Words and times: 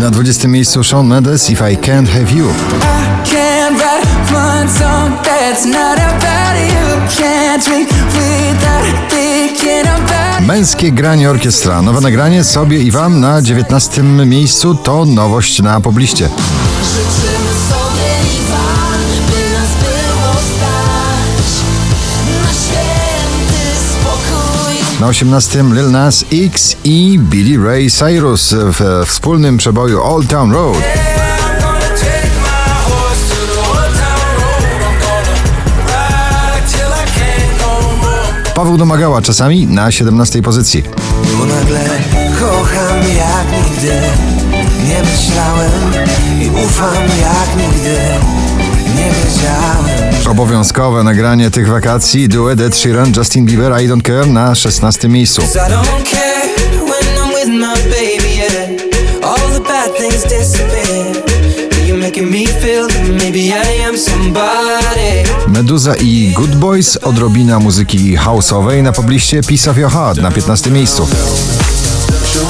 Na 0.00 0.10
20 0.10 0.48
miejscu 0.48 0.84
Shawn 0.84 1.06
Mendes 1.06 1.50
If 1.50 1.72
I 1.72 1.76
Can't 1.76 2.08
Have 2.08 2.32
You. 2.32 2.46
Męskie 10.40 10.92
granie 10.92 11.30
orkiestra. 11.30 11.82
Nowe 11.82 12.00
nagranie 12.00 12.44
sobie 12.44 12.78
i 12.78 12.90
wam 12.90 13.20
na 13.20 13.42
19 13.42 14.02
miejscu 14.02 14.74
to 14.74 15.04
nowość 15.04 15.62
na 15.62 15.80
pobliście. 15.80 16.28
18 25.10 25.74
Lil 25.74 25.90
Nas 25.90 26.24
X 26.32 26.76
i 26.84 27.18
Billy 27.18 27.64
Ray 27.64 27.90
Cyrus 27.90 28.54
w 28.54 29.04
wspólnym 29.06 29.56
przeboju 29.56 30.02
Old 30.02 30.28
Town 30.28 30.52
Road. 30.52 30.76
Paweł 38.54 38.76
domagała 38.76 39.22
czasami 39.22 39.66
na 39.66 39.90
17 39.90 40.42
pozycji. 40.42 40.82
Bo 41.38 41.44
nagle 41.44 41.80
kocham 42.40 42.98
jak 43.16 43.64
nigdy 43.64 43.92
Nie 44.84 45.02
myślałem 45.02 45.72
i 46.40 46.64
ufam 46.64 46.94
jak 47.20 47.56
nigdy 47.56 47.96
Nie 48.96 49.10
wiedziałem 49.10 50.09
Obowiązkowe 50.30 51.04
nagranie 51.04 51.50
tych 51.50 51.68
wakacji. 51.68 52.28
Duet 52.28 52.60
Ed 52.60 52.76
Sheeran, 52.76 53.12
Justin 53.16 53.46
Bieber, 53.46 53.82
I 53.82 53.88
Don't 53.88 54.02
Care 54.02 54.26
na 54.26 54.54
16 54.54 55.08
miejscu. 55.08 55.42
Meduza 65.46 65.94
i 65.94 66.32
Good 66.34 66.56
Boys, 66.56 66.96
odrobina 66.96 67.58
muzyki 67.58 68.16
houseowej. 68.16 68.82
Na 68.82 68.92
pobliście 68.92 69.42
Piece 69.42 69.70
of 69.70 69.78
Your 69.78 69.90
Heart 69.90 70.18
na 70.18 70.30
15 70.30 70.70
miejscu. 70.70 71.08
Show 72.32 72.46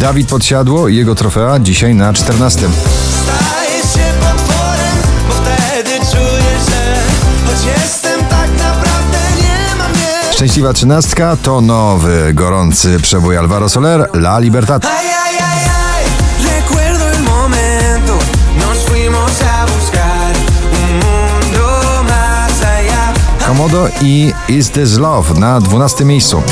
Dawid 0.00 0.28
Podsiadło 0.28 0.88
i 0.88 0.96
jego 0.96 1.14
trofea 1.14 1.58
dzisiaj 1.58 1.94
na 1.94 2.12
14. 2.12 2.60
Staję 3.10 3.78
się 3.78 4.12
potworem, 4.20 4.96
bo 5.28 5.34
wtedy 5.34 5.90
czuję, 5.90 6.50
że 6.68 6.94
Choć 7.46 7.64
jestem 7.64 8.20
tak 8.20 8.50
naprawdę 8.50 9.18
nie 9.38 9.76
mam 9.78 9.92
nie 9.92 10.32
Szczęśliwa 10.32 10.72
trzynastka 10.72 11.36
to 11.42 11.60
nowy, 11.60 12.34
gorący 12.34 13.00
przebój 13.00 13.36
Alvaro 13.36 13.68
Soler, 13.68 14.08
La 14.14 14.38
Libertad. 14.38 14.84
Allá. 14.84 15.20
Komodo 23.50 23.88
i 24.00 24.32
Is 24.48 24.70
This 24.70 24.98
Love 24.98 25.34
na 25.34 25.60
12 25.60 26.04
miejscu. 26.04 26.42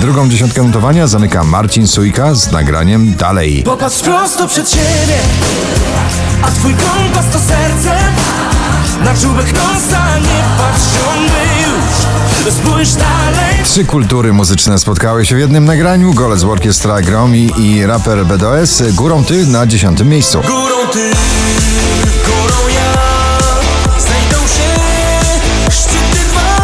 Drugą 0.00 0.28
dziesiątkę 0.28 0.62
notowania 0.62 1.06
zamyka 1.06 1.44
Marcin 1.44 1.86
Sujka 1.86 2.34
z 2.34 2.52
nagraniem 2.52 3.14
Dalej. 3.14 3.62
Popatrz 3.62 4.00
prosto 4.00 4.48
przed 4.48 4.70
siebie, 4.70 5.18
a 6.42 6.50
twój 6.50 6.74
kompas 6.74 7.24
to 7.32 7.38
serce. 7.38 7.98
Na 9.04 9.14
czubek 9.14 9.52
nosa 9.52 10.18
nie 10.18 10.42
patrz 10.58 10.98
spójrz 12.50 12.92
dalej. 12.92 13.64
Trzy 13.64 13.84
kultury 13.84 14.32
muzyczne 14.32 14.78
spotkały 14.78 15.26
się 15.26 15.36
w 15.36 15.38
jednym 15.38 15.64
nagraniu. 15.64 16.14
Golec 16.14 16.44
Orkiestra 16.44 17.00
Gromi 17.00 17.52
i 17.56 17.86
raper 17.86 18.26
BDOS. 18.26 18.82
Górą 18.92 19.24
ty 19.24 19.46
na 19.46 19.66
dziesiątym 19.66 20.08
miejscu. 20.08 20.40
Górą 20.40 20.88
ty, 20.92 21.10
górą 22.26 22.68
ja, 22.74 22.92
znajdą 24.00 24.36
się 24.46 24.70
szczyty 25.70 26.18
dwa. 26.30 26.62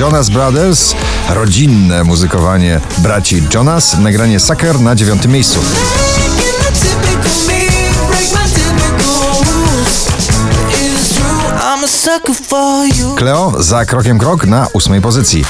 Jonas 0.00 0.28
Brothers, 0.28 0.94
rodzinne 1.34 2.04
muzykowanie 2.04 2.80
braci 2.98 3.42
Jonas, 3.54 3.98
nagranie 3.98 4.40
Sucker 4.40 4.80
na 4.80 4.94
dziewiątym 4.94 5.32
miejscu. 5.32 5.60
Cleo 13.16 13.52
za 13.58 13.84
krokiem 13.84 14.18
krok 14.18 14.46
na 14.46 14.66
ósmej 14.72 15.00
pozycji. 15.00 15.44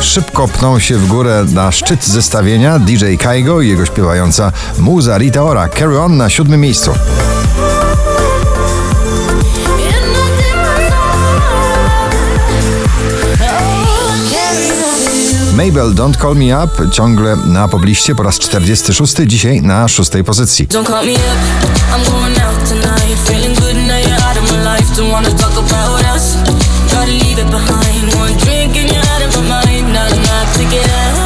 Szybko 0.00 0.48
pną 0.48 0.78
się 0.78 0.98
w 0.98 1.06
górę 1.06 1.44
na 1.52 1.72
szczyt 1.72 2.06
zestawienia 2.06 2.78
DJ 2.78 3.16
Kaigo 3.16 3.60
i 3.60 3.68
jego 3.68 3.86
śpiewająca 3.86 4.52
muza 4.78 5.18
Rita 5.18 5.42
Ora. 5.42 5.68
Carry 5.68 6.00
On 6.00 6.16
na 6.16 6.30
siódmym 6.30 6.60
miejscu. 6.60 6.90
Mabel 15.56 15.94
Don't 15.94 16.16
Call 16.16 16.34
Me 16.34 16.64
Up. 16.64 16.90
Ciągle 16.90 17.36
na 17.36 17.68
pobliście 17.68 18.14
po 18.14 18.22
raz 18.22 18.38
46, 18.38 19.14
dzisiaj 19.26 19.62
na 19.62 19.88
szóstej 19.88 20.24
pozycji. 20.24 20.68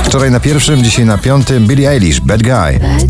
Wczoraj 0.04 0.30
na 0.30 0.40
pierwszym, 0.40 0.84
dzisiaj 0.84 1.04
na 1.04 1.18
piątym. 1.18 1.66
Billie 1.66 1.90
Eilish, 1.90 2.20
Bad 2.20 2.42
Guy. 2.42 2.52
Bad 2.52 3.06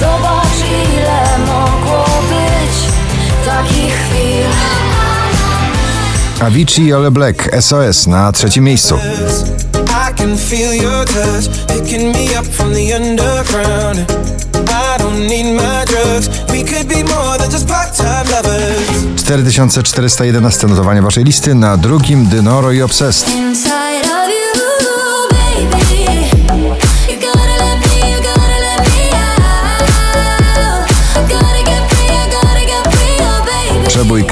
Zobacz 0.00 0.68
ile 0.92 1.38
mogło 1.46 2.04
być 2.28 2.76
takich 3.46 3.94
chwil. 3.94 4.46
Avicii 6.40 6.84
i 6.84 6.94
Ole 6.94 7.10
Black, 7.10 7.50
SOS 7.60 8.06
na 8.06 8.32
trzecim 8.32 8.64
miejscu. 8.64 8.98
Just 17.52 17.66
part-time 17.66 18.24
lovers. 18.30 19.22
4411 19.24 20.66
notowanie 20.66 21.02
waszej 21.02 21.24
listy, 21.24 21.54
na 21.54 21.76
drugim 21.76 22.26
Dynoro 22.26 22.72
i 22.72 22.82
Obsessed. 22.82 23.28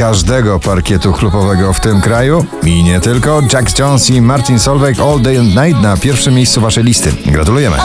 Każdego 0.01 0.61
parkietu 0.61 1.13
klubowego 1.13 1.73
w 1.73 1.81
tym 1.81 2.01
kraju 2.01 2.47
i 2.63 2.83
nie 2.83 3.01
tylko. 3.01 3.43
Jack 3.53 3.79
Jones 3.79 4.11
i 4.11 4.21
Martin 4.21 4.59
Solveig 4.59 5.01
All 5.01 5.21
Day 5.23 5.39
and 5.39 5.49
Night 5.49 5.83
na 5.83 5.97
pierwszym 5.97 6.35
miejscu 6.35 6.61
waszej 6.61 6.85
listy. 6.85 7.13
Gratulujemy. 7.27 7.77